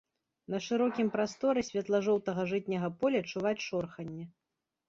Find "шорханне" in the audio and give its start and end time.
3.69-4.25